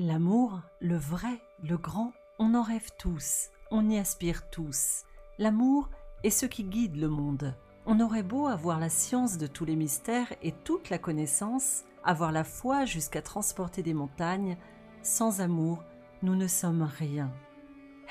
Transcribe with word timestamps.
L'amour, 0.00 0.60
le 0.80 0.96
vrai, 0.96 1.40
le 1.68 1.76
grand, 1.76 2.12
on 2.38 2.54
en 2.54 2.62
rêve 2.62 2.88
tous, 3.00 3.48
on 3.72 3.90
y 3.90 3.98
aspire 3.98 4.48
tous. 4.48 5.02
L'amour 5.40 5.90
est 6.22 6.30
ce 6.30 6.46
qui 6.46 6.62
guide 6.62 6.94
le 6.94 7.08
monde. 7.08 7.56
On 7.84 7.98
aurait 7.98 8.22
beau 8.22 8.46
avoir 8.46 8.78
la 8.78 8.90
science 8.90 9.38
de 9.38 9.48
tous 9.48 9.64
les 9.64 9.74
mystères 9.74 10.32
et 10.40 10.52
toute 10.52 10.88
la 10.88 10.98
connaissance, 10.98 11.82
avoir 12.04 12.30
la 12.30 12.44
foi 12.44 12.84
jusqu'à 12.84 13.22
transporter 13.22 13.82
des 13.82 13.92
montagnes, 13.92 14.56
sans 15.02 15.40
amour, 15.40 15.82
nous 16.22 16.36
ne 16.36 16.46
sommes 16.46 16.84
rien. 16.84 17.32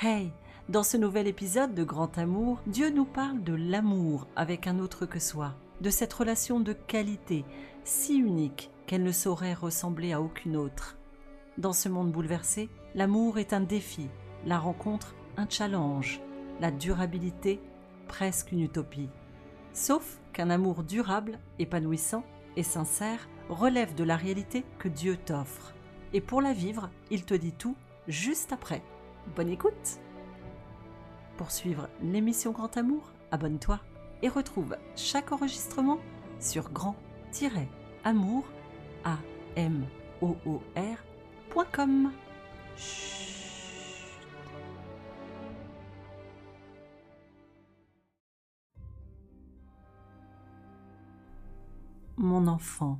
Hey, 0.01 0.33
dans 0.67 0.83
ce 0.83 0.97
nouvel 0.97 1.25
épisode 1.25 1.73
de 1.73 1.85
Grand 1.85 2.17
Amour, 2.17 2.59
Dieu 2.67 2.89
nous 2.89 3.05
parle 3.05 3.41
de 3.43 3.53
l'amour 3.53 4.27
avec 4.35 4.67
un 4.67 4.79
autre 4.79 5.05
que 5.05 5.19
soi, 5.19 5.55
de 5.79 5.89
cette 5.89 6.11
relation 6.11 6.59
de 6.59 6.73
qualité, 6.73 7.45
si 7.85 8.17
unique 8.17 8.71
qu'elle 8.87 9.03
ne 9.03 9.13
saurait 9.13 9.53
ressembler 9.53 10.11
à 10.11 10.21
aucune 10.21 10.57
autre. 10.57 10.97
Dans 11.57 11.73
ce 11.73 11.89
monde 11.89 12.11
bouleversé, 12.11 12.69
l'amour 12.93 13.39
est 13.39 13.51
un 13.51 13.61
défi, 13.61 14.09
la 14.45 14.59
rencontre 14.59 15.15
un 15.37 15.49
challenge, 15.49 16.21
la 16.59 16.69
durabilité 16.69 17.59
presque 18.07 18.51
une 18.51 18.61
utopie. 18.61 19.09
Sauf 19.73 20.19
qu'un 20.33 20.51
amour 20.51 20.83
durable, 20.83 21.39
épanouissant 21.57 22.23
et 22.57 22.63
sincère 22.63 23.27
relève 23.49 23.95
de 23.95 24.03
la 24.03 24.15
réalité 24.15 24.65
que 24.77 24.87
Dieu 24.87 25.17
t'offre. 25.17 25.73
Et 26.13 26.21
pour 26.21 26.43
la 26.43 26.53
vivre, 26.53 26.91
il 27.09 27.25
te 27.25 27.33
dit 27.33 27.53
tout 27.53 27.75
juste 28.07 28.53
après. 28.53 28.83
Bonne 29.35 29.49
écoute 29.49 29.99
Pour 31.37 31.49
suivre 31.49 31.89
l'émission 32.03 32.51
Grand 32.51 32.77
Amour, 32.77 33.11
abonne-toi 33.31 33.79
et 34.21 34.29
retrouve 34.29 34.77
chaque 34.95 35.31
enregistrement 35.31 35.97
sur 36.39 36.69
grand-amour, 36.69 38.45
A-M-O-O-R, 39.03 40.97
mon 52.17 52.47
enfant, 52.47 52.99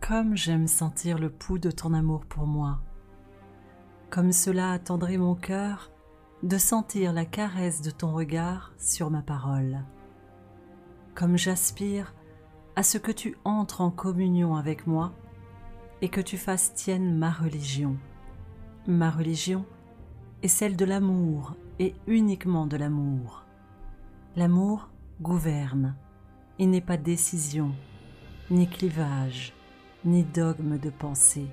comme 0.00 0.36
j'aime 0.36 0.66
sentir 0.66 1.18
le 1.18 1.30
pouls 1.30 1.58
de 1.58 1.70
ton 1.70 1.94
amour 1.94 2.26
pour 2.26 2.46
moi, 2.46 2.80
comme 4.10 4.32
cela 4.32 4.72
attendrait 4.72 5.16
mon 5.16 5.34
cœur 5.34 5.90
de 6.42 6.58
sentir 6.58 7.12
la 7.12 7.24
caresse 7.24 7.80
de 7.80 7.90
ton 7.90 8.12
regard 8.12 8.72
sur 8.78 9.10
ma 9.10 9.22
parole, 9.22 9.84
comme 11.14 11.38
j'aspire 11.38 12.14
à 12.76 12.82
ce 12.82 12.98
que 12.98 13.12
tu 13.12 13.36
entres 13.44 13.80
en 13.80 13.90
communion 13.90 14.56
avec 14.56 14.86
moi 14.86 15.12
et 16.02 16.08
que 16.08 16.20
tu 16.20 16.36
fasses 16.36 16.74
tienne 16.74 17.16
ma 17.16 17.30
religion. 17.30 17.96
Ma 18.86 19.10
religion 19.10 19.64
est 20.42 20.48
celle 20.48 20.76
de 20.76 20.84
l'amour 20.84 21.54
et 21.78 21.94
uniquement 22.06 22.66
de 22.66 22.76
l'amour. 22.76 23.44
L'amour 24.36 24.88
gouverne. 25.20 25.96
Il 26.58 26.70
n'est 26.70 26.80
pas 26.80 26.96
décision, 26.96 27.72
ni 28.50 28.68
clivage, 28.68 29.52
ni 30.04 30.24
dogme 30.24 30.78
de 30.78 30.90
pensée. 30.90 31.48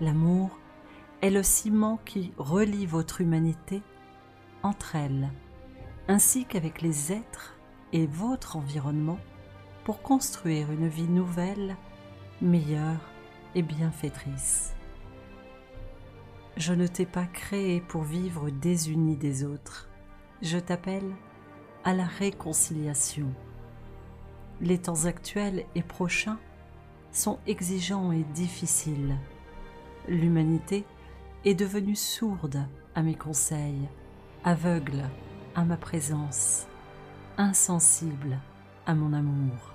L'amour 0.00 0.58
est 1.22 1.30
le 1.30 1.42
ciment 1.42 1.98
qui 2.04 2.32
relie 2.36 2.86
votre 2.86 3.20
humanité 3.20 3.82
entre 4.62 4.96
elles, 4.96 5.30
ainsi 6.08 6.44
qu'avec 6.44 6.82
les 6.82 7.12
êtres 7.12 7.56
et 7.92 8.06
votre 8.06 8.56
environnement 8.56 9.18
pour 9.84 10.02
construire 10.02 10.72
une 10.72 10.88
vie 10.88 11.08
nouvelle, 11.08 11.76
meilleure 12.40 13.13
bienfaitrice. 13.62 14.74
Je 16.56 16.72
ne 16.72 16.86
t'ai 16.86 17.06
pas 17.06 17.26
créé 17.26 17.80
pour 17.80 18.02
vivre 18.02 18.50
désunis 18.50 19.16
des 19.16 19.44
autres. 19.44 19.88
Je 20.40 20.58
t'appelle 20.58 21.10
à 21.84 21.94
la 21.94 22.04
réconciliation. 22.04 23.28
Les 24.60 24.78
temps 24.78 25.06
actuels 25.06 25.64
et 25.74 25.82
prochains 25.82 26.38
sont 27.10 27.38
exigeants 27.46 28.12
et 28.12 28.24
difficiles. 28.34 29.16
L'humanité 30.08 30.84
est 31.44 31.54
devenue 31.54 31.96
sourde 31.96 32.66
à 32.94 33.02
mes 33.02 33.14
conseils, 33.14 33.88
aveugle 34.44 35.04
à 35.54 35.64
ma 35.64 35.76
présence, 35.76 36.66
insensible 37.36 38.38
à 38.86 38.94
mon 38.94 39.12
amour. 39.12 39.73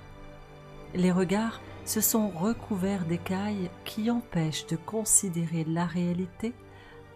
Les 0.95 1.11
regards 1.11 1.61
se 1.85 2.01
sont 2.01 2.29
recouverts 2.29 3.05
d'écailles 3.05 3.69
qui 3.85 4.09
empêchent 4.09 4.67
de 4.67 4.75
considérer 4.75 5.63
la 5.65 5.85
réalité 5.85 6.53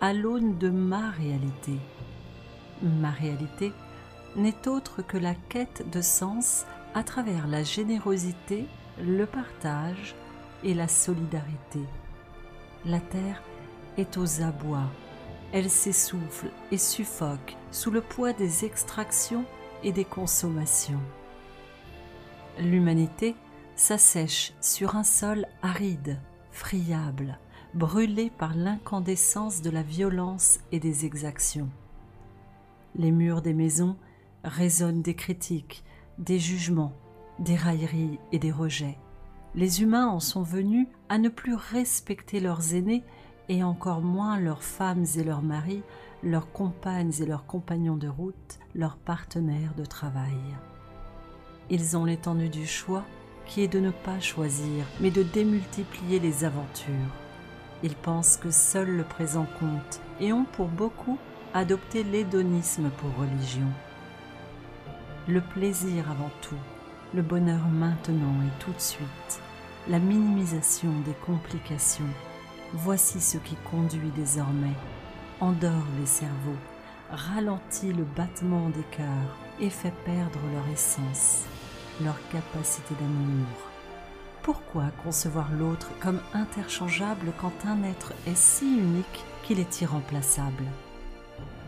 à 0.01 0.13
l'aune 0.13 0.57
de 0.57 0.69
ma 0.69 1.09
réalité. 1.11 1.73
Ma 2.81 3.09
réalité 3.09 3.71
n'est 4.35 4.67
autre 4.67 5.01
que 5.01 5.17
la 5.17 5.35
quête 5.35 5.89
de 5.91 6.01
sens 6.01 6.65
à 6.93 7.03
travers 7.03 7.47
la 7.47 7.63
générosité, 7.63 8.65
le 9.01 9.25
partage 9.25 10.15
et 10.63 10.73
la 10.73 10.87
solidarité. 10.87 11.79
La 12.85 12.99
terre 12.99 13.41
est 13.97 14.17
aux 14.17 14.41
abois, 14.41 14.89
elle 15.51 15.69
s'essouffle 15.69 16.49
et 16.71 16.77
suffoque 16.77 17.55
sous 17.71 17.91
le 17.91 18.01
poids 18.01 18.33
des 18.33 18.65
extractions 18.65 19.45
et 19.83 19.91
des 19.91 20.05
consommations. 20.05 21.01
L'humanité 22.59 23.35
s'assèche 23.75 24.53
sur 24.61 24.95
un 24.95 25.03
sol 25.03 25.45
aride, 25.61 26.19
friable, 26.51 27.39
brûlé 27.73 28.29
par 28.29 28.55
l'incandescence 28.55 29.61
de 29.61 29.69
la 29.69 29.83
violence 29.83 30.59
et 30.71 30.79
des 30.79 31.05
exactions. 31.05 31.69
Les 32.95 33.11
murs 33.11 33.41
des 33.41 33.53
maisons 33.53 33.97
résonnent 34.43 35.01
des 35.01 35.15
critiques, 35.15 35.83
des 36.19 36.39
jugements, 36.39 36.93
des 37.39 37.55
railleries 37.55 38.19
et 38.31 38.39
des 38.39 38.51
rejets. 38.51 38.97
Les 39.55 39.81
humains 39.81 40.07
en 40.07 40.19
sont 40.19 40.43
venus 40.43 40.87
à 41.09 41.17
ne 41.17 41.29
plus 41.29 41.55
respecter 41.55 42.39
leurs 42.39 42.73
aînés 42.75 43.03
et 43.49 43.63
encore 43.63 44.01
moins 44.01 44.39
leurs 44.39 44.63
femmes 44.63 45.05
et 45.17 45.23
leurs 45.23 45.41
maris, 45.41 45.83
leurs 46.23 46.51
compagnes 46.51 47.13
et 47.19 47.25
leurs 47.25 47.45
compagnons 47.45 47.97
de 47.97 48.07
route, 48.07 48.59
leurs 48.75 48.97
partenaires 48.97 49.73
de 49.75 49.85
travail. 49.85 50.37
Ils 51.69 51.97
ont 51.97 52.05
l'étendue 52.05 52.49
du 52.49 52.65
choix 52.65 53.03
qui 53.45 53.61
est 53.61 53.67
de 53.67 53.79
ne 53.79 53.91
pas 53.91 54.19
choisir, 54.19 54.85
mais 54.99 55.11
de 55.11 55.23
démultiplier 55.23 56.19
les 56.19 56.43
aventures. 56.43 56.93
Ils 57.83 57.95
pensent 57.95 58.37
que 58.37 58.51
seul 58.51 58.87
le 58.87 59.03
présent 59.03 59.45
compte 59.59 59.99
et 60.19 60.31
ont 60.31 60.45
pour 60.45 60.67
beaucoup 60.67 61.17
adopté 61.53 62.03
l'hédonisme 62.03 62.89
pour 62.97 63.09
religion. 63.17 63.67
Le 65.27 65.41
plaisir 65.41 66.09
avant 66.09 66.31
tout, 66.41 66.57
le 67.13 67.21
bonheur 67.21 67.67
maintenant 67.67 68.35
et 68.45 68.63
tout 68.63 68.71
de 68.71 68.79
suite, 68.79 69.41
la 69.87 69.99
minimisation 69.99 70.91
des 71.05 71.13
complications, 71.25 72.09
voici 72.73 73.19
ce 73.19 73.37
qui 73.37 73.55
conduit 73.69 74.11
désormais, 74.15 74.75
endort 75.41 75.87
les 75.99 76.05
cerveaux, 76.05 76.57
ralentit 77.11 77.93
le 77.93 78.03
battement 78.03 78.69
des 78.69 78.85
cœurs 78.91 79.37
et 79.59 79.69
fait 79.69 79.93
perdre 80.05 80.39
leur 80.53 80.67
essence 80.73 81.45
leur 82.01 82.15
capacité 82.29 82.95
d'amour. 82.99 83.47
Pourquoi 84.41 84.85
concevoir 85.03 85.51
l'autre 85.53 85.89
comme 86.01 86.19
interchangeable 86.33 87.31
quand 87.39 87.53
un 87.65 87.83
être 87.83 88.13
est 88.27 88.35
si 88.35 88.65
unique 88.65 89.23
qu'il 89.43 89.59
est 89.59 89.81
irremplaçable? 89.81 90.65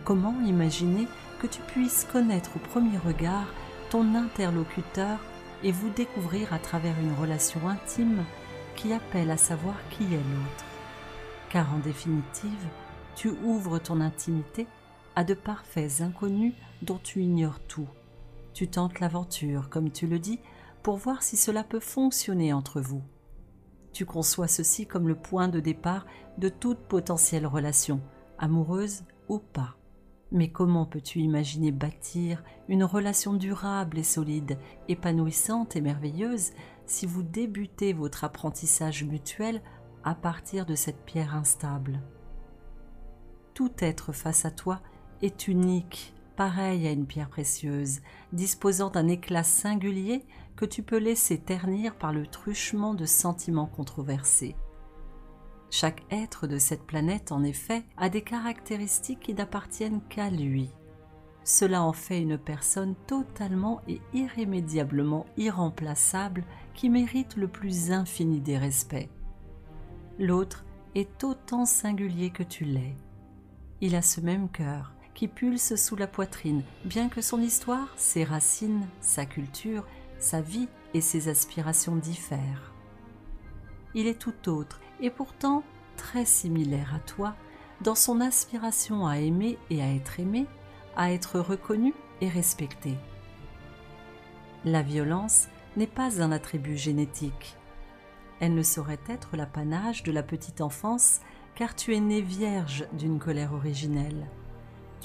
Comment 0.03 0.35
imaginer 0.45 1.07
que 1.39 1.47
tu 1.47 1.61
puisses 1.61 2.05
connaître 2.11 2.51
au 2.55 2.59
premier 2.59 2.97
regard 2.97 3.47
ton 3.89 4.15
interlocuteur 4.15 5.19
et 5.63 5.71
vous 5.71 5.89
découvrir 5.89 6.53
à 6.53 6.59
travers 6.59 6.99
une 6.99 7.13
relation 7.13 7.67
intime 7.67 8.23
qui 8.75 8.93
appelle 8.93 9.31
à 9.31 9.37
savoir 9.37 9.75
qui 9.89 10.03
est 10.03 10.17
l'autre? 10.17 10.65
Car 11.49 11.73
en 11.73 11.79
définitive, 11.79 12.67
tu 13.15 13.29
ouvres 13.43 13.79
ton 13.79 14.01
intimité 14.01 14.67
à 15.15 15.23
de 15.23 15.33
parfaits 15.33 16.01
inconnus 16.01 16.53
dont 16.81 16.99
tu 17.01 17.21
ignores 17.21 17.59
tout 17.67 17.87
tu 18.55 18.69
tentes 18.69 19.01
l'aventure, 19.01 19.69
comme 19.69 19.91
tu 19.91 20.07
le 20.07 20.17
dis, 20.17 20.39
pour 20.81 20.95
voir 20.95 21.21
si 21.23 21.35
cela 21.35 21.63
peut 21.63 21.81
fonctionner 21.81 22.53
entre 22.53 22.79
vous. 22.79 23.03
Tu 23.91 24.05
conçois 24.05 24.47
ceci 24.47 24.87
comme 24.87 25.09
le 25.09 25.15
point 25.15 25.49
de 25.49 25.59
départ 25.59 26.05
de 26.37 26.47
toute 26.47 26.79
potentielle 26.79 27.45
relation, 27.45 28.01
amoureuse 28.39 29.03
ou 29.27 29.39
pas. 29.39 29.75
Mais 30.31 30.51
comment 30.51 30.85
peux-tu 30.85 31.19
imaginer 31.19 31.71
bâtir 31.71 32.43
une 32.69 32.85
relation 32.85 33.33
durable 33.33 33.99
et 33.99 34.03
solide, 34.03 34.57
épanouissante 34.87 35.75
et 35.75 35.81
merveilleuse 35.81 36.51
si 36.85 37.05
vous 37.05 37.23
débutez 37.23 37.91
votre 37.91 38.23
apprentissage 38.23 39.03
mutuel 39.03 39.61
à 40.05 40.15
partir 40.15 40.65
de 40.65 40.75
cette 40.75 41.03
pierre 41.03 41.35
instable? 41.35 42.01
Tout 43.53 43.71
être 43.79 44.13
face 44.13 44.45
à 44.45 44.51
toi 44.51 44.79
est 45.21 45.49
unique 45.49 46.14
pareil 46.35 46.87
à 46.87 46.91
une 46.91 47.05
pierre 47.05 47.29
précieuse, 47.29 48.01
disposant 48.33 48.89
d'un 48.89 49.07
éclat 49.07 49.43
singulier 49.43 50.25
que 50.55 50.65
tu 50.65 50.83
peux 50.83 50.97
laisser 50.97 51.37
ternir 51.37 51.95
par 51.95 52.13
le 52.13 52.27
truchement 52.27 52.93
de 52.93 53.05
sentiments 53.05 53.65
controversés. 53.65 54.55
Chaque 55.69 56.03
être 56.11 56.47
de 56.47 56.57
cette 56.57 56.83
planète, 56.83 57.31
en 57.31 57.43
effet, 57.43 57.83
a 57.97 58.09
des 58.09 58.21
caractéristiques 58.21 59.19
qui 59.19 59.33
n'appartiennent 59.33 60.01
qu'à 60.07 60.29
lui. 60.29 60.69
Cela 61.43 61.83
en 61.83 61.93
fait 61.93 62.21
une 62.21 62.37
personne 62.37 62.95
totalement 63.07 63.81
et 63.87 64.01
irrémédiablement 64.13 65.25
irremplaçable 65.37 66.43
qui 66.73 66.89
mérite 66.89 67.35
le 67.35 67.47
plus 67.47 67.91
infini 67.91 68.41
des 68.41 68.57
respects. 68.57 69.09
L'autre 70.17 70.65
est 70.95 71.23
autant 71.23 71.65
singulier 71.65 72.29
que 72.29 72.43
tu 72.43 72.63
l'es. 72.63 72.95
Il 73.81 73.95
a 73.95 74.01
ce 74.01 74.21
même 74.21 74.49
cœur 74.49 74.94
qui 75.15 75.27
pulse 75.27 75.75
sous 75.75 75.95
la 75.95 76.07
poitrine, 76.07 76.61
bien 76.83 77.09
que 77.09 77.21
son 77.21 77.41
histoire, 77.41 77.87
ses 77.95 78.23
racines, 78.23 78.85
sa 78.99 79.25
culture, 79.25 79.85
sa 80.19 80.41
vie 80.41 80.67
et 80.93 81.01
ses 81.01 81.29
aspirations 81.29 81.95
diffèrent. 81.95 82.73
Il 83.95 84.07
est 84.07 84.19
tout 84.19 84.49
autre 84.49 84.81
et 84.99 85.09
pourtant 85.09 85.63
très 85.97 86.25
similaire 86.25 86.93
à 86.93 86.99
toi 86.99 87.33
dans 87.81 87.95
son 87.95 88.21
aspiration 88.21 89.07
à 89.07 89.17
aimer 89.17 89.57
et 89.69 89.81
à 89.81 89.93
être 89.93 90.19
aimé, 90.19 90.45
à 90.95 91.11
être 91.11 91.39
reconnu 91.39 91.93
et 92.21 92.29
respecté. 92.29 92.95
La 94.65 94.81
violence 94.81 95.47
n'est 95.77 95.87
pas 95.87 96.21
un 96.21 96.31
attribut 96.31 96.77
génétique. 96.77 97.55
Elle 98.39 98.53
ne 98.53 98.63
saurait 98.63 98.99
être 99.07 99.37
l'apanage 99.37 100.03
de 100.03 100.11
la 100.11 100.23
petite 100.23 100.61
enfance 100.61 101.21
car 101.55 101.75
tu 101.75 101.95
es 101.95 101.99
né 101.99 102.21
vierge 102.21 102.85
d'une 102.93 103.19
colère 103.19 103.53
originelle. 103.53 104.27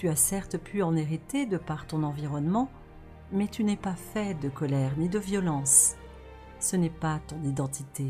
Tu 0.00 0.08
as 0.08 0.16
certes 0.16 0.56
pu 0.56 0.82
en 0.82 0.96
hériter 0.96 1.44
de 1.44 1.58
par 1.58 1.86
ton 1.86 2.04
environnement, 2.04 2.70
mais 3.32 3.48
tu 3.48 3.64
n'es 3.64 3.76
pas 3.76 3.96
fait 3.96 4.32
de 4.32 4.48
colère 4.48 4.96
ni 4.96 5.10
de 5.10 5.18
violence. 5.18 5.94
Ce 6.58 6.74
n'est 6.74 6.88
pas 6.88 7.20
ton 7.26 7.42
identité. 7.42 8.06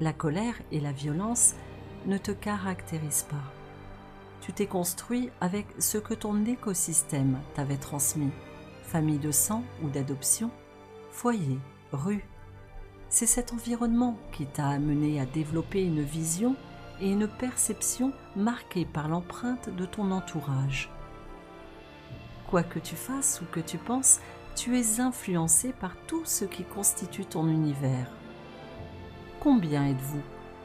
La 0.00 0.12
colère 0.12 0.56
et 0.72 0.80
la 0.80 0.90
violence 0.90 1.54
ne 2.06 2.18
te 2.18 2.32
caractérisent 2.32 3.28
pas. 3.30 3.52
Tu 4.40 4.52
t'es 4.52 4.66
construit 4.66 5.30
avec 5.40 5.68
ce 5.78 5.96
que 5.96 6.12
ton 6.12 6.44
écosystème 6.44 7.38
t'avait 7.54 7.76
transmis, 7.76 8.32
famille 8.82 9.20
de 9.20 9.30
sang 9.30 9.62
ou 9.84 9.90
d'adoption, 9.90 10.50
foyer, 11.12 11.60
rue. 11.92 12.24
C'est 13.10 13.26
cet 13.26 13.52
environnement 13.52 14.18
qui 14.32 14.44
t'a 14.46 14.70
amené 14.70 15.20
à 15.20 15.24
développer 15.24 15.84
une 15.84 16.02
vision 16.02 16.56
et 17.00 17.10
une 17.10 17.28
perception 17.28 18.12
marquée 18.36 18.84
par 18.84 19.08
l'empreinte 19.08 19.68
de 19.74 19.86
ton 19.86 20.10
entourage. 20.10 20.90
Quoi 22.48 22.62
que 22.62 22.78
tu 22.78 22.94
fasses 22.94 23.40
ou 23.40 23.46
que 23.52 23.60
tu 23.60 23.78
penses, 23.78 24.20
tu 24.54 24.78
es 24.78 25.00
influencé 25.00 25.72
par 25.72 25.96
tout 26.06 26.24
ce 26.24 26.44
qui 26.44 26.62
constitue 26.62 27.24
ton 27.24 27.48
univers. 27.48 28.08
Combien 29.40 29.86
êtes-vous 29.86 30.22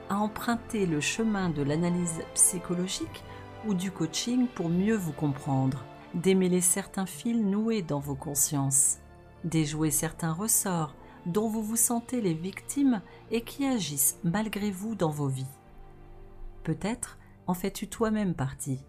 à 0.10 0.18
emprunter 0.18 0.86
le 0.86 1.02
chemin 1.02 1.50
de 1.50 1.62
l'analyse 1.62 2.22
psychologique 2.34 3.24
ou 3.68 3.74
du 3.74 3.92
coaching 3.92 4.48
pour 4.48 4.70
mieux 4.70 4.96
vous 4.96 5.12
comprendre, 5.12 5.84
démêler 6.14 6.62
certains 6.62 7.06
fils 7.06 7.38
noués 7.38 7.82
dans 7.82 8.00
vos 8.00 8.16
consciences, 8.16 8.98
déjouer 9.44 9.92
certains 9.92 10.34
ressorts 10.34 10.96
dont 11.26 11.50
vous 11.50 11.62
vous 11.62 11.76
sentez 11.76 12.22
les 12.22 12.34
victimes 12.34 13.02
et 13.32 13.42
qui 13.42 13.66
agissent 13.66 14.18
malgré 14.24 14.72
vous 14.72 14.96
dans 14.96 15.12
vos 15.12 15.28
vies? 15.28 15.59
Peut-être 16.64 17.18
en 17.48 17.54
fais-tu 17.54 17.88
toi-même 17.88 18.36
partie. 18.36 18.86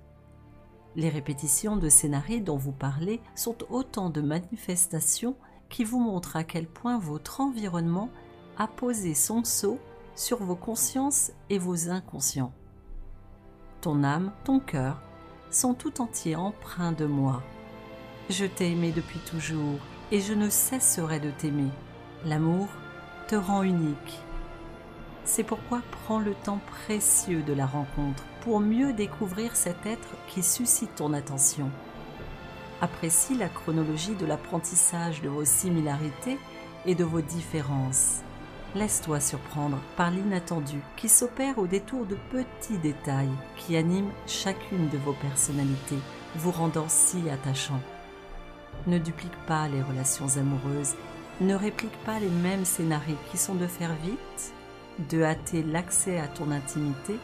Les 0.97 1.09
répétitions 1.09 1.77
de 1.77 1.89
scénarios 1.89 2.41
dont 2.41 2.57
vous 2.57 2.73
parlez 2.73 3.21
sont 3.35 3.57
autant 3.71 4.11
de 4.11 4.21
manifestations 4.21 5.37
qui 5.69 5.85
vous 5.85 6.01
montrent 6.01 6.37
à 6.37 6.45
quel 6.45 6.67
point 6.67 6.99
votre 6.99 7.41
environnement 7.41 8.11
a 8.59 8.67
posé 8.67 9.15
son 9.15 9.45
sceau 9.45 9.79
sur 10.15 10.43
vos 10.43 10.57
consciences 10.57 11.33
et 11.49 11.59
vos 11.59 11.89
inconscients. 11.89 12.53
Ton 13.81 14.03
âme, 14.05 14.33
ton 14.45 14.61
cœur 14.61 15.01
sont 15.51 15.75
tout 15.75 16.01
entiers 16.01 16.37
empreints 16.37 16.93
de 16.93 17.07
moi. 17.07 17.43
Je 18.29 18.45
t'ai 18.45 18.73
aimé 18.73 18.93
depuis 18.95 19.21
toujours 19.21 19.79
et 20.13 20.21
je 20.21 20.35
ne 20.35 20.51
cesserai 20.51 21.21
de 21.21 21.31
t'aimer. 21.31 21.71
L'amour 22.25 22.69
te 23.29 23.37
rend 23.37 23.63
unique 23.63 24.21
c'est 25.31 25.45
pourquoi 25.45 25.81
prends 25.93 26.19
le 26.19 26.35
temps 26.35 26.59
précieux 26.67 27.43
de 27.43 27.53
la 27.53 27.65
rencontre 27.65 28.25
pour 28.41 28.59
mieux 28.59 28.93
découvrir 28.93 29.55
cet 29.55 29.87
être 29.87 30.09
qui 30.27 30.43
suscite 30.43 30.97
ton 30.97 31.13
attention. 31.13 31.71
Apprécie 32.81 33.37
la 33.37 33.49
chronologie 33.49 34.17
de 34.17 34.27
l'apprentissage 34.27 35.23
de 35.23 35.29
vos 35.29 35.45
similarités 35.45 36.37
et 36.85 36.97
de 36.97 37.05
vos 37.05 37.21
différences. 37.21 38.23
Laisse-toi 38.75 39.21
surprendre 39.21 39.79
par 39.97 40.11
l'inattendu 40.11 40.81
qui 40.97 41.09
s'opère 41.09 41.59
au 41.59 41.69
détour 41.69 42.07
de 42.07 42.17
petits 42.33 42.79
détails 42.79 43.31
qui 43.57 43.77
animent 43.77 44.11
chacune 44.27 44.89
de 44.89 44.99
vos 44.99 45.13
personnalités, 45.13 45.99
vous 46.35 46.51
rendant 46.51 46.89
si 46.89 47.31
attachant. 47.31 47.81
Ne 48.89 48.99
duplique 48.99 49.47
pas 49.47 49.69
les 49.69 49.83
relations 49.83 50.39
amoureuses, 50.39 50.97
ne 51.41 51.55
réplique 51.55 51.97
pas 52.05 52.19
les 52.19 52.29
mêmes 52.29 52.65
scénarios 52.65 53.17
qui 53.31 53.39
sont 53.39 53.55
de 53.55 53.69
faire 53.69 53.95
vite 54.03 54.55
de 55.09 55.23
hâter 55.23 55.63
l'accès 55.63 56.19
à 56.19 56.29
ton 56.29 56.51
intimité, 56.51 57.17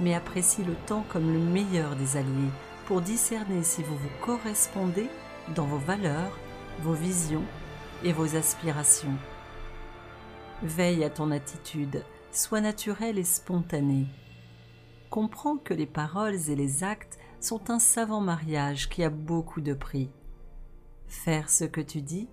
mais 0.00 0.14
apprécie 0.14 0.64
le 0.64 0.74
temps 0.86 1.04
comme 1.08 1.32
le 1.32 1.38
meilleur 1.38 1.96
des 1.96 2.16
alliés 2.16 2.50
pour 2.86 3.00
discerner 3.00 3.62
si 3.62 3.82
vous 3.82 3.96
vous 3.96 4.10
correspondez 4.20 5.08
dans 5.54 5.66
vos 5.66 5.78
valeurs, 5.78 6.38
vos 6.80 6.92
visions 6.92 7.44
et 8.02 8.12
vos 8.12 8.36
aspirations. 8.36 9.16
Veille 10.62 11.04
à 11.04 11.10
ton 11.10 11.30
attitude, 11.30 12.04
sois 12.32 12.60
naturelle 12.60 13.18
et 13.18 13.24
spontanée. 13.24 14.06
Comprends 15.10 15.56
que 15.56 15.74
les 15.74 15.86
paroles 15.86 16.50
et 16.50 16.56
les 16.56 16.82
actes 16.82 17.18
sont 17.40 17.70
un 17.70 17.78
savant 17.78 18.20
mariage 18.20 18.88
qui 18.88 19.04
a 19.04 19.10
beaucoup 19.10 19.60
de 19.60 19.74
prix. 19.74 20.10
Faire 21.06 21.50
ce 21.50 21.64
que 21.64 21.80
tu 21.80 22.02
dis 22.02 22.28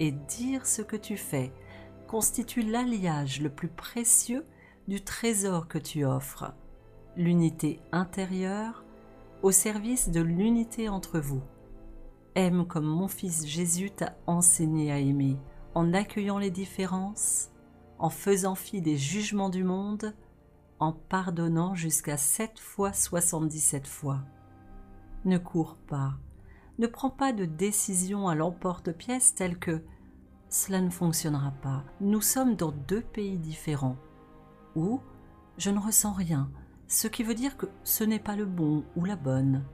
et 0.00 0.12
dire 0.12 0.66
ce 0.66 0.82
que 0.82 0.96
tu 0.96 1.16
fais 1.16 1.52
constitue 2.14 2.62
l'alliage 2.62 3.40
le 3.40 3.50
plus 3.50 3.66
précieux 3.66 4.46
du 4.86 5.02
trésor 5.02 5.66
que 5.66 5.78
tu 5.78 6.04
offres, 6.04 6.54
l'unité 7.16 7.80
intérieure 7.90 8.84
au 9.42 9.50
service 9.50 10.10
de 10.10 10.20
l'unité 10.20 10.88
entre 10.88 11.18
vous. 11.18 11.42
Aime 12.36 12.68
comme 12.68 12.86
mon 12.86 13.08
fils 13.08 13.44
Jésus 13.44 13.90
t'a 13.90 14.14
enseigné 14.28 14.92
à 14.92 15.00
aimer, 15.00 15.36
en 15.74 15.92
accueillant 15.92 16.38
les 16.38 16.52
différences, 16.52 17.50
en 17.98 18.10
faisant 18.10 18.54
fi 18.54 18.80
des 18.80 18.96
jugements 18.96 19.50
du 19.50 19.64
monde, 19.64 20.14
en 20.78 20.92
pardonnant 20.92 21.74
jusqu'à 21.74 22.16
sept 22.16 22.60
fois 22.60 22.92
soixante-dix-sept 22.92 23.88
fois. 23.88 24.20
Ne 25.24 25.38
cours 25.38 25.74
pas, 25.88 26.12
ne 26.78 26.86
prends 26.86 27.10
pas 27.10 27.32
de 27.32 27.44
décision 27.44 28.28
à 28.28 28.36
l'emporte-pièce 28.36 29.34
telle 29.34 29.58
que 29.58 29.82
cela 30.54 30.80
ne 30.80 30.88
fonctionnera 30.88 31.50
pas. 31.50 31.82
Nous 32.00 32.20
sommes 32.20 32.54
dans 32.54 32.70
deux 32.70 33.00
pays 33.00 33.38
différents. 33.38 33.96
Ou 34.76 35.00
je 35.58 35.68
ne 35.70 35.80
ressens 35.80 36.12
rien, 36.12 36.48
ce 36.86 37.08
qui 37.08 37.24
veut 37.24 37.34
dire 37.34 37.56
que 37.56 37.66
ce 37.82 38.04
n'est 38.04 38.20
pas 38.20 38.36
le 38.36 38.44
bon 38.44 38.84
ou 38.94 39.04
la 39.04 39.16
bonne. 39.16 39.64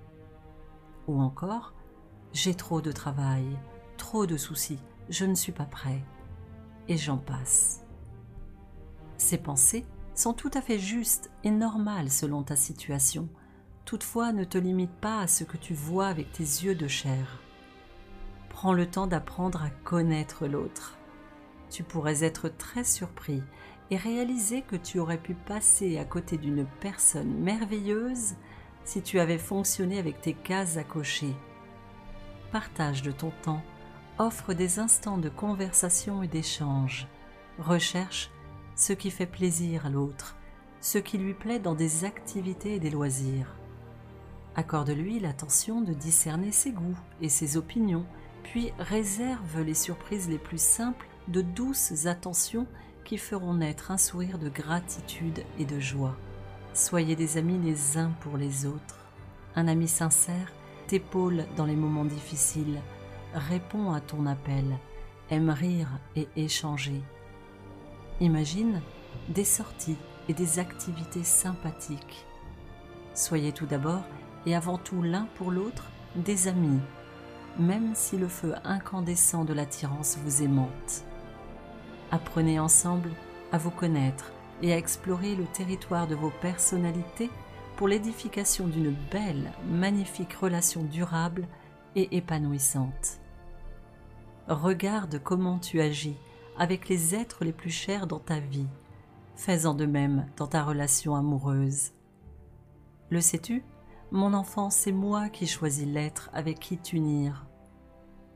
Ou 1.07 1.21
encore, 1.21 1.75
j'ai 2.33 2.55
trop 2.55 2.81
de 2.81 2.93
travail, 2.93 3.45
trop 3.99 4.25
de 4.25 4.39
soucis, 4.39 4.79
je 5.11 5.27
ne 5.27 5.35
suis 5.35 5.53
pas 5.53 5.67
prêt. 5.67 6.03
Et 6.89 6.97
j'en 6.97 7.19
passe. 7.19 7.85
Ces 9.19 9.37
pensées 9.37 9.85
sont 10.15 10.33
tout 10.33 10.51
à 10.55 10.63
fait 10.63 10.79
justes 10.79 11.31
et 11.45 11.51
normales 11.51 12.11
selon 12.11 12.43
ta 12.43 12.57
situation. 12.57 13.29
Toutefois, 13.85 14.33
ne 14.33 14.45
te 14.45 14.57
limite 14.57 14.95
pas 14.95 15.21
à 15.21 15.27
ce 15.27 15.45
que 15.45 15.59
tu 15.59 15.75
vois 15.75 16.07
avec 16.07 16.33
tes 16.33 16.43
yeux 16.43 16.75
de 16.75 16.89
chair 16.89 17.43
prends 18.61 18.75
le 18.75 18.85
temps 18.85 19.07
d'apprendre 19.07 19.63
à 19.63 19.71
connaître 19.71 20.47
l'autre. 20.47 20.99
Tu 21.71 21.83
pourrais 21.83 22.25
être 22.25 22.51
très 22.51 22.85
surpris 22.85 23.43
et 23.91 23.97
réaliser 23.97 24.61
que 24.61 24.77
tu 24.77 24.99
aurais 24.99 25.17
pu 25.17 25.33
passer 25.33 25.97
à 25.97 26.05
côté 26.05 26.37
d'une 26.37 26.67
personne 26.79 27.33
merveilleuse 27.41 28.35
si 28.85 29.01
tu 29.01 29.19
avais 29.19 29.39
fonctionné 29.39 29.99
avec 29.99 30.21
tes 30.21 30.35
cases 30.35 30.77
à 30.77 30.85
cocher. 30.85 31.35
Partage 32.53 33.01
de 33.01 33.13
ton 33.13 33.33
temps, 33.41 33.63
offre 34.19 34.53
des 34.53 34.79
instants 34.79 35.17
de 35.17 35.31
conversation 35.31 36.23
et 36.23 36.29
d'échange, 36.29 37.09
recherche 37.59 38.31
ce 38.77 38.93
qui 38.93 39.11
fait 39.11 39.25
plaisir 39.25 39.87
à 39.87 39.89
l'autre, 39.89 40.37
ce 40.83 40.99
qui 40.99 41.17
lui 41.17 41.33
plaît 41.33 41.61
dans 41.61 41.75
des 41.75 42.05
activités 42.05 42.75
et 42.75 42.79
des 42.79 42.91
loisirs. 42.91 43.57
Accorde-lui 44.55 45.19
l'attention 45.19 45.81
de 45.81 45.95
discerner 45.95 46.53
ses 46.53 46.73
goûts 46.73 46.99
et 47.23 47.31
ses 47.31 47.57
opinions 47.57 48.05
puis 48.43 48.73
réserve 48.79 49.61
les 49.61 49.75
surprises 49.75 50.29
les 50.29 50.39
plus 50.39 50.61
simples 50.61 51.07
de 51.29 51.43
douces 51.43 52.07
attentions 52.07 52.67
qui 53.05 53.19
feront 53.19 53.55
naître 53.55 53.91
un 53.91 53.99
sourire 53.99 54.39
de 54.39 54.49
gratitude 54.49 55.45
et 55.59 55.65
de 55.65 55.81
joie. 55.81 56.17
Soyez 56.75 57.17
des 57.17 57.37
amis 57.37 57.59
les 57.59 57.99
uns 57.99 58.13
pour 58.21 58.37
les 58.37 58.67
autres. 58.67 59.07
Un 59.57 59.67
ami 59.69 59.89
sincère 59.89 60.53
t'épaule 60.87 61.45
dans 61.57 61.67
les 61.67 61.77
moments 61.77 62.05
difficiles, 62.05 62.81
répond 63.35 63.93
à 63.93 64.01
ton 64.01 64.27
appel, 64.27 64.79
aime 65.31 65.51
rire 65.51 65.89
et 66.17 66.29
échanger. 66.37 67.01
Imagine 68.21 68.81
des 69.29 69.45
sorties 69.45 69.99
et 70.29 70.35
des 70.35 70.59
activités 70.59 71.25
sympathiques. 71.25 72.27
Soyez 73.15 73.53
tout 73.53 73.67
d'abord 73.67 74.03
et 74.47 74.55
avant 74.55 74.79
tout 74.79 75.03
l'un 75.03 75.27
pour 75.37 75.51
l'autre 75.51 75.91
des 76.17 76.49
amis, 76.49 76.81
même 77.59 77.95
si 77.95 78.17
le 78.17 78.29
feu 78.29 78.55
incandescent 78.65 79.45
de 79.45 79.53
l'attirance 79.53 80.19
vous 80.25 80.43
aimante. 80.43 81.05
Apprenez 82.11 82.59
ensemble 82.59 83.11
à 83.53 83.59
vous 83.59 83.71
connaître 83.71 84.33
et 84.63 84.73
à 84.73 84.77
explorer 84.77 85.35
le 85.35 85.45
territoire 85.45 86.07
de 86.07 86.15
vos 86.15 86.33
personnalités 86.41 87.31
pour 87.77 87.89
l'édification 87.89 88.67
d'une 88.67 88.95
belle, 89.11 89.53
magnifique 89.71 90.35
relation 90.35 90.83
durable 90.83 91.47
et 91.97 92.17
épanouissante. 92.17 93.19
Regarde 94.49 95.21
comment 95.23 95.59
tu 95.59 95.81
agis 95.81 96.17
avec 96.59 96.89
les 96.89 97.15
êtres 97.15 97.45
les 97.45 97.53
plus 97.53 97.71
chers 97.71 98.07
dans 98.07 98.19
ta 98.19 98.39
vie. 98.39 98.67
Fais-en 99.35 99.75
de 99.75 99.87
même 99.87 100.27
dans 100.37 100.47
ta 100.47 100.63
relation 100.63 101.15
amoureuse. 101.15 101.93
Le 103.09 103.21
sais-tu? 103.21 103.65
Mon 104.13 104.35
enfant, 104.35 104.71
c'est 104.71 104.91
moi 104.91 105.29
qui 105.29 105.47
choisis 105.47 105.87
l'être 105.87 106.31
avec 106.33 106.59
qui 106.59 106.77
t'unir. 106.79 107.47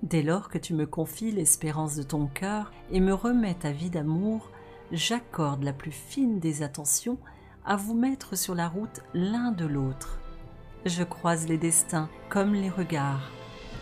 Dès 0.03 0.23
lors 0.23 0.49
que 0.49 0.59
tu 0.59 0.73
me 0.73 0.87
confies 0.87 1.33
l'espérance 1.33 1.97
de 1.97 2.05
ton 2.05 2.27
cœur 2.27 2.71
et 2.93 3.01
me 3.01 3.13
remets 3.13 3.55
ta 3.55 3.73
vie 3.73 3.91
d'amour, 3.91 4.51
j'accorde 4.93 5.65
la 5.65 5.73
plus 5.73 5.91
fine 5.91 6.39
des 6.39 6.63
attentions 6.63 7.19
à 7.65 7.75
vous 7.75 7.95
mettre 7.95 8.37
sur 8.37 8.55
la 8.55 8.69
route 8.69 9.03
l'un 9.15 9.51
de 9.51 9.65
l'autre. 9.65 10.21
Je 10.85 11.03
croise 11.03 11.49
les 11.49 11.59
destins 11.59 12.09
comme 12.29 12.55
les 12.55 12.71
regards, 12.71 13.31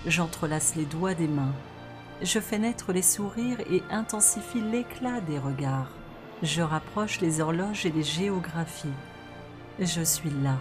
j'entrelace 0.06 0.76
les 0.76 0.86
doigts 0.86 1.14
des 1.14 1.28
mains, 1.28 1.54
je 2.22 2.38
fais 2.38 2.58
naître 2.58 2.92
les 2.92 3.02
sourires 3.02 3.60
et 3.70 3.82
intensifie 3.90 4.60
l'éclat 4.60 5.20
des 5.20 5.38
regards, 5.38 5.90
je 6.42 6.62
rapproche 6.62 7.20
les 7.20 7.40
horloges 7.40 7.84
et 7.84 7.90
les 7.90 8.04
géographies. 8.04 8.88
Je 9.80 10.02
suis 10.02 10.30
là, 10.42 10.58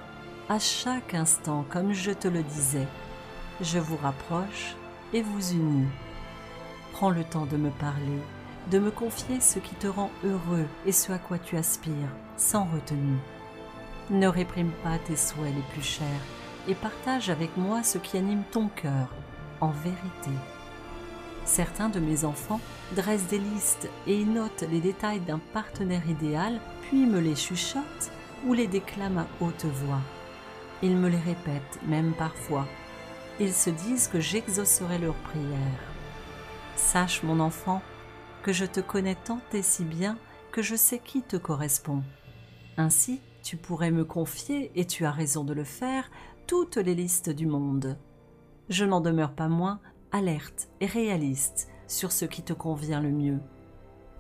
à 0.51 0.59
chaque 0.59 1.13
instant 1.13 1.65
comme 1.69 1.93
je 1.93 2.11
te 2.11 2.27
le 2.27 2.43
disais, 2.43 2.85
je 3.61 3.79
vous 3.79 3.95
rapproche 3.95 4.75
et 5.13 5.21
vous 5.21 5.53
unis. 5.53 5.87
Prends 6.91 7.09
le 7.09 7.23
temps 7.23 7.45
de 7.45 7.55
me 7.55 7.69
parler, 7.69 8.19
de 8.69 8.77
me 8.77 8.91
confier 8.91 9.39
ce 9.39 9.59
qui 9.59 9.75
te 9.75 9.87
rend 9.87 10.11
heureux 10.25 10.65
et 10.85 10.91
ce 10.91 11.13
à 11.13 11.19
quoi 11.19 11.37
tu 11.37 11.55
aspires, 11.55 11.93
sans 12.35 12.65
retenue. 12.65 13.17
Ne 14.09 14.27
réprime 14.27 14.73
pas 14.83 14.97
tes 14.97 15.15
souhaits 15.15 15.55
les 15.55 15.63
plus 15.71 15.87
chers 15.87 16.25
et 16.67 16.75
partage 16.75 17.29
avec 17.29 17.55
moi 17.55 17.81
ce 17.81 17.97
qui 17.97 18.17
anime 18.17 18.43
ton 18.51 18.67
cœur, 18.67 19.07
en 19.61 19.69
vérité. 19.69 20.37
Certains 21.45 21.87
de 21.87 22.01
mes 22.01 22.25
enfants 22.25 22.59
dressent 22.97 23.27
des 23.27 23.39
listes 23.39 23.89
et 24.05 24.25
notent 24.25 24.65
les 24.69 24.81
détails 24.81 25.21
d'un 25.21 25.39
partenaire 25.53 26.09
idéal, 26.09 26.59
puis 26.81 27.05
me 27.05 27.21
les 27.21 27.37
chuchotent 27.37 28.11
ou 28.45 28.53
les 28.53 28.67
déclament 28.67 29.19
à 29.19 29.27
haute 29.39 29.63
voix. 29.63 30.01
Ils 30.83 30.97
me 30.97 31.09
les 31.09 31.17
répètent, 31.17 31.79
même 31.87 32.13
parfois. 32.13 32.65
Ils 33.39 33.53
se 33.53 33.69
disent 33.69 34.07
que 34.07 34.19
j'exaucerai 34.19 34.97
leurs 34.97 35.15
prières. 35.15 35.93
Sache, 36.75 37.23
mon 37.23 37.39
enfant, 37.39 37.81
que 38.43 38.51
je 38.51 38.65
te 38.65 38.79
connais 38.79 39.15
tant 39.15 39.39
et 39.53 39.61
si 39.61 39.83
bien 39.83 40.17
que 40.51 40.61
je 40.61 40.75
sais 40.75 40.99
qui 40.99 41.21
te 41.21 41.37
correspond. 41.37 42.03
Ainsi, 42.77 43.21
tu 43.43 43.57
pourrais 43.57 43.91
me 43.91 44.05
confier, 44.05 44.71
et 44.75 44.85
tu 44.85 45.05
as 45.05 45.11
raison 45.11 45.43
de 45.43 45.53
le 45.53 45.63
faire, 45.63 46.09
toutes 46.47 46.77
les 46.77 46.95
listes 46.95 47.29
du 47.29 47.45
monde. 47.45 47.97
Je 48.69 48.85
n'en 48.85 49.01
demeure 49.01 49.33
pas 49.33 49.47
moins 49.47 49.79
alerte 50.11 50.69
et 50.79 50.85
réaliste 50.85 51.69
sur 51.87 52.11
ce 52.11 52.25
qui 52.25 52.43
te 52.43 52.53
convient 52.53 53.01
le 53.01 53.11
mieux. 53.11 53.39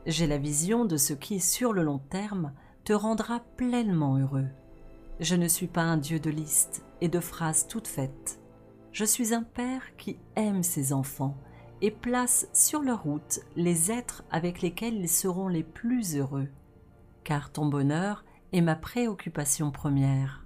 J'ai 0.05 0.27
la 0.27 0.37
vision 0.37 0.85
de 0.85 0.97
ce 0.97 1.13
qui, 1.13 1.39
sur 1.39 1.73
le 1.73 1.83
long 1.83 1.99
terme, 1.99 2.53
te 2.83 2.93
rendra 2.93 3.41
pleinement 3.57 4.17
heureux. 4.17 4.47
Je 5.21 5.35
ne 5.35 5.47
suis 5.47 5.67
pas 5.67 5.83
un 5.83 5.97
Dieu 5.97 6.19
de 6.19 6.31
listes 6.31 6.83
et 6.99 7.07
de 7.07 7.19
phrases 7.19 7.67
toutes 7.67 7.87
faites. 7.87 8.39
Je 8.91 9.05
suis 9.05 9.35
un 9.35 9.43
Père 9.43 9.95
qui 9.95 10.17
aime 10.35 10.63
ses 10.63 10.93
enfants 10.93 11.37
et 11.81 11.91
place 11.91 12.49
sur 12.53 12.81
leur 12.81 13.03
route 13.03 13.41
les 13.55 13.91
êtres 13.91 14.23
avec 14.31 14.63
lesquels 14.63 14.95
ils 14.95 15.07
seront 15.07 15.47
les 15.47 15.61
plus 15.61 16.17
heureux. 16.17 16.47
Car 17.23 17.51
ton 17.51 17.67
bonheur 17.67 18.25
est 18.51 18.61
ma 18.61 18.75
préoccupation 18.75 19.69
première. 19.69 20.43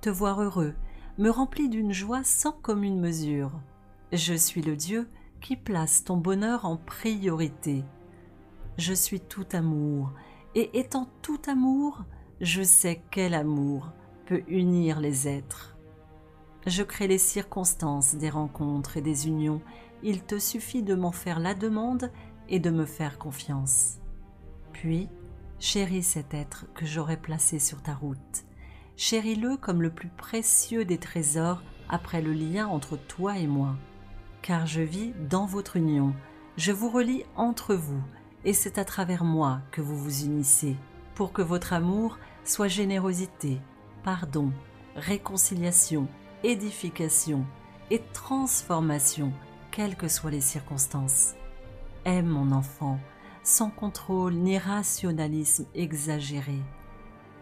Te 0.00 0.08
voir 0.08 0.40
heureux 0.40 0.74
me 1.18 1.28
remplit 1.28 1.68
d'une 1.68 1.92
joie 1.92 2.22
sans 2.22 2.52
commune 2.52 3.00
mesure. 3.00 3.50
Je 4.12 4.34
suis 4.34 4.62
le 4.62 4.76
Dieu 4.76 5.10
qui 5.40 5.56
place 5.56 6.04
ton 6.04 6.16
bonheur 6.16 6.64
en 6.64 6.76
priorité. 6.76 7.82
Je 8.78 8.94
suis 8.94 9.20
tout 9.20 9.46
amour, 9.52 10.12
et 10.54 10.78
étant 10.78 11.08
tout 11.22 11.40
amour, 11.48 12.04
je 12.40 12.62
sais 12.62 13.02
quel 13.10 13.34
amour 13.34 13.90
peut 14.32 14.42
unir 14.48 14.98
les 14.98 15.28
êtres. 15.28 15.76
Je 16.66 16.82
crée 16.82 17.06
les 17.06 17.18
circonstances 17.18 18.14
des 18.14 18.30
rencontres 18.30 18.96
et 18.96 19.02
des 19.02 19.28
unions 19.28 19.60
il 20.02 20.22
te 20.22 20.38
suffit 20.38 20.82
de 20.82 20.94
m'en 20.94 21.12
faire 21.12 21.38
la 21.38 21.52
demande 21.52 22.10
et 22.48 22.58
de 22.58 22.70
me 22.70 22.86
faire 22.86 23.18
confiance. 23.18 23.98
Puis, 24.72 25.10
chéris 25.58 26.02
cet 26.02 26.32
être 26.32 26.64
que 26.74 26.86
j'aurai 26.86 27.18
placé 27.18 27.58
sur 27.58 27.82
ta 27.82 27.92
route. 27.92 28.46
Chéris-le 28.96 29.58
comme 29.58 29.82
le 29.82 29.90
plus 29.90 30.08
précieux 30.08 30.86
des 30.86 30.96
trésors 30.96 31.62
après 31.90 32.22
le 32.22 32.32
lien 32.32 32.68
entre 32.68 32.96
toi 32.96 33.36
et 33.36 33.46
moi. 33.46 33.76
Car 34.40 34.64
je 34.64 34.80
vis 34.80 35.12
dans 35.28 35.44
votre 35.44 35.76
union, 35.76 36.14
je 36.56 36.72
vous 36.72 36.88
relie 36.88 37.24
entre 37.36 37.74
vous, 37.74 38.02
et 38.46 38.54
c'est 38.54 38.78
à 38.78 38.86
travers 38.86 39.24
moi 39.24 39.60
que 39.72 39.82
vous 39.82 39.98
vous 39.98 40.24
unissez, 40.24 40.74
pour 41.16 41.34
que 41.34 41.42
votre 41.42 41.74
amour 41.74 42.18
soit 42.44 42.68
générosité, 42.68 43.60
pardon, 44.04 44.52
réconciliation, 44.96 46.08
édification 46.42 47.44
et 47.90 48.02
transformation 48.12 49.32
quelles 49.70 49.96
que 49.96 50.08
soient 50.08 50.30
les 50.30 50.40
circonstances. 50.40 51.34
Aime 52.04 52.26
mon 52.26 52.52
enfant, 52.52 52.98
sans 53.42 53.70
contrôle 53.70 54.34
ni 54.34 54.58
rationalisme 54.58 55.66
exagéré. 55.74 56.58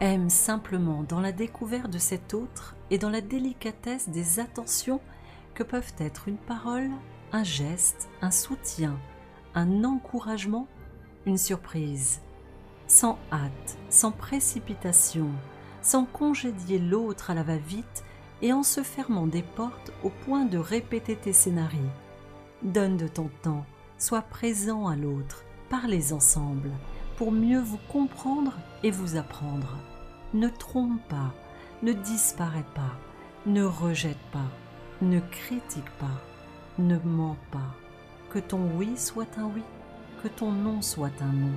Aime 0.01 0.31
simplement 0.31 1.03
dans 1.03 1.21
la 1.21 1.33
découverte 1.33 1.91
de 1.91 1.99
cet 1.99 2.35
autre 2.35 2.75
et 2.91 2.99
dans 2.99 3.11
la 3.11 3.21
délicatesse 3.21 4.09
des 4.09 4.41
attentions 4.41 5.01
que 5.55 5.63
peuvent 5.63 5.95
être 5.99 6.29
une 6.29 6.39
parole, 6.39 6.91
un 7.33 7.45
geste, 7.45 8.09
un 8.23 8.31
soutien, 8.31 8.99
un 9.55 9.85
encouragement, 9.85 10.69
une 11.27 11.39
surprise. 11.39 12.21
Sans 12.87 13.19
hâte, 13.31 13.79
sans 13.89 14.11
précipitation, 14.11 15.29
sans 15.83 16.05
congédier 16.05 16.79
l'autre 16.79 17.31
à 17.31 17.35
la 17.35 17.43
va-vite 17.43 18.05
et 18.43 18.53
en 18.53 18.63
se 18.63 18.83
fermant 18.83 19.27
des 19.27 19.43
portes 19.43 19.93
au 20.03 20.11
point 20.25 20.45
de 20.45 20.59
répéter 20.59 21.17
tes 21.17 21.33
scénarios. 21.33 21.81
Donne 22.63 22.97
de 22.97 23.09
ton 23.09 23.31
temps, 23.43 23.65
sois 23.99 24.23
présent 24.23 24.87
à 24.87 24.97
l'autre, 24.97 25.45
parlez 25.69 26.13
ensemble 26.13 26.71
pour 27.17 27.33
mieux 27.33 27.61
vous 27.61 27.81
comprendre 27.93 28.55
et 28.83 28.91
vous 28.91 29.17
apprendre. 29.17 29.77
Ne 30.33 30.49
trompe 30.49 31.01
pas, 31.09 31.35
ne 31.83 31.93
disparais 31.93 32.65
pas, 32.75 32.93
ne 33.47 33.63
rejette 33.63 34.23
pas, 34.33 34.49
ne 35.03 35.21
critique 35.21 35.91
pas, 35.99 36.21
ne 36.79 36.99
mens 37.05 37.37
pas. 37.51 37.75
Que 38.31 38.39
ton 38.39 38.71
oui 38.77 38.97
soit 38.97 39.39
un 39.39 39.47
oui, 39.47 39.63
que 40.23 40.29
ton 40.29 40.53
non 40.53 40.83
soit 40.83 41.21
un 41.21 41.33
non. 41.33 41.53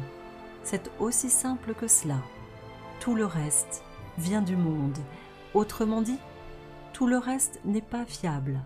C'est 0.64 0.90
aussi 1.00 1.30
simple 1.30 1.74
que 1.74 1.88
cela. 1.88 2.18
Tout 3.00 3.16
le 3.16 3.26
reste 3.26 3.84
vient 4.18 4.42
du 4.42 4.56
monde. 4.56 4.98
Autrement 5.54 6.02
dit, 6.02 6.20
tout 6.94 7.08
le 7.08 7.18
reste 7.18 7.60
n'est 7.66 7.82
pas 7.82 8.06
fiable. 8.06 8.60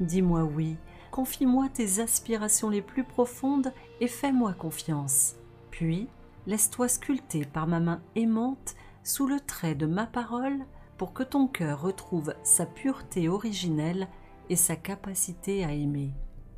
Dis-moi 0.00 0.44
oui 0.44 0.76
confie-moi 1.14 1.68
tes 1.72 2.00
aspirations 2.00 2.70
les 2.70 2.82
plus 2.82 3.04
profondes 3.04 3.72
et 4.00 4.08
fais-moi 4.08 4.52
confiance. 4.52 5.36
Puis, 5.70 6.08
laisse-toi 6.48 6.88
sculpter 6.88 7.44
par 7.44 7.68
ma 7.68 7.78
main 7.78 8.02
aimante 8.16 8.74
sous 9.04 9.28
le 9.28 9.38
trait 9.38 9.76
de 9.76 9.86
ma 9.86 10.06
parole 10.06 10.58
pour 10.98 11.12
que 11.12 11.22
ton 11.22 11.46
cœur 11.46 11.82
retrouve 11.82 12.34
sa 12.42 12.66
pureté 12.66 13.28
originelle 13.28 14.08
et 14.50 14.56
sa 14.56 14.74
capacité 14.74 15.64
à 15.64 15.72
aimer, 15.72 16.10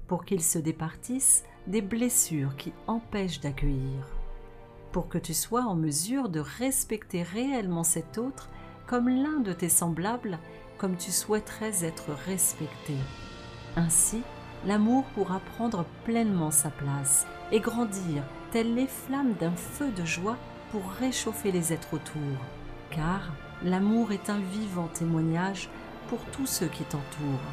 pour 0.06 0.24
qu'il 0.24 0.42
se 0.42 0.58
départisse 0.58 1.44
des 1.66 1.82
blessures 1.82 2.56
qui 2.56 2.72
empêchent 2.86 3.40
d'accueillir, 3.40 4.15
pour 4.96 5.10
que 5.10 5.18
tu 5.18 5.34
sois 5.34 5.60
en 5.60 5.74
mesure 5.74 6.30
de 6.30 6.40
respecter 6.40 7.22
réellement 7.22 7.84
cet 7.84 8.16
autre 8.16 8.48
comme 8.86 9.10
l'un 9.10 9.40
de 9.40 9.52
tes 9.52 9.68
semblables, 9.68 10.38
comme 10.78 10.96
tu 10.96 11.12
souhaiterais 11.12 11.84
être 11.84 12.14
respecté. 12.24 12.94
Ainsi, 13.76 14.22
l'amour 14.64 15.04
pourra 15.14 15.40
prendre 15.54 15.84
pleinement 16.06 16.50
sa 16.50 16.70
place 16.70 17.26
et 17.52 17.60
grandir 17.60 18.22
telles 18.52 18.74
les 18.74 18.86
flammes 18.86 19.34
d'un 19.38 19.54
feu 19.54 19.90
de 19.90 20.06
joie 20.06 20.38
pour 20.72 20.90
réchauffer 20.92 21.52
les 21.52 21.74
êtres 21.74 21.92
autour. 21.92 22.38
Car 22.90 23.34
l'amour 23.62 24.12
est 24.12 24.30
un 24.30 24.40
vivant 24.40 24.88
témoignage 24.94 25.68
pour 26.08 26.20
tous 26.32 26.46
ceux 26.46 26.68
qui 26.68 26.84
t'entourent. 26.84 27.52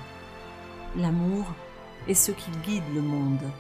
L'amour 0.96 1.44
est 2.08 2.14
ce 2.14 2.32
qui 2.32 2.52
guide 2.66 2.96
le 2.96 3.02
monde. 3.02 3.52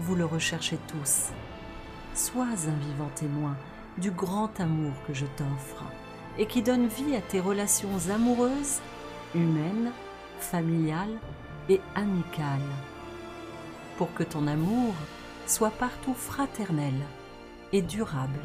Vous 0.00 0.16
le 0.16 0.24
recherchez 0.24 0.78
tous. 0.88 1.30
Sois 2.18 2.66
un 2.66 2.76
vivant 2.88 3.10
témoin 3.14 3.56
du 3.96 4.10
grand 4.10 4.58
amour 4.58 4.92
que 5.06 5.14
je 5.14 5.24
t'offre 5.24 5.84
et 6.36 6.46
qui 6.46 6.62
donne 6.62 6.88
vie 6.88 7.14
à 7.14 7.20
tes 7.20 7.38
relations 7.38 8.10
amoureuses, 8.12 8.80
humaines, 9.36 9.92
familiales 10.40 11.16
et 11.68 11.80
amicales. 11.94 12.58
Pour 13.98 14.12
que 14.14 14.24
ton 14.24 14.48
amour 14.48 14.94
soit 15.46 15.70
partout 15.70 16.12
fraternel 16.12 16.92
et 17.72 17.82
durable. 17.82 18.40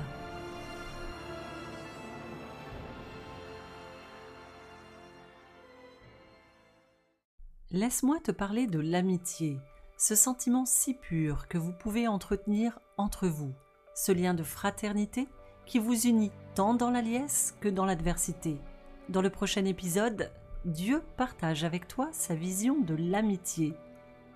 Laisse-moi 7.72 8.20
te 8.24 8.30
parler 8.30 8.68
de 8.68 8.80
l'amitié, 8.80 9.58
ce 10.04 10.16
sentiment 10.16 10.66
si 10.66 10.96
pur 10.96 11.48
que 11.48 11.58
vous 11.58 11.72
pouvez 11.72 12.10
entretenir 12.10 12.78
entre 12.98 13.30
vous, 13.30 13.54
ce 13.96 14.12
lien 14.12 14.34
de 14.34 14.44
fraternité 14.44 15.30
qui 15.66 15.80
vous 15.80 16.08
unit 16.08 16.34
tant 16.56 16.74
dans 16.74 16.90
la 16.90 17.02
liesse 17.02 17.56
que 17.62 17.70
dans 17.70 17.86
l'adversité. 17.86 18.60
Dans 19.08 19.22
le 19.22 19.30
prochain 19.30 19.64
épisode, 19.64 20.30
Dieu 20.66 21.02
partage 21.16 21.64
avec 21.64 21.88
toi 21.88 22.10
sa 22.12 22.36
vision 22.36 22.82
de 22.82 22.96
l'amitié, 22.96 23.76